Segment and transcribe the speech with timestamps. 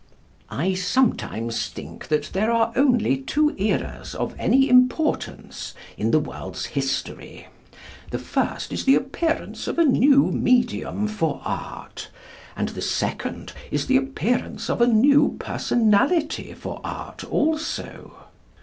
[0.49, 6.65] "I sometimes think that there are only two eras of any importance in the world's
[6.73, 7.49] history.
[8.09, 12.09] The first is the appearance of a new medium for art,
[12.57, 18.23] and the second is the appearance of a new personality for art also.